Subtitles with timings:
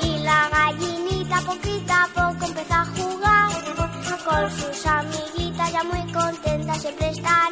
[0.00, 3.44] Y la gallinita poquita a poco empezó a jugar
[4.24, 7.49] con sus amiguitas, ya muy contenta siempre está.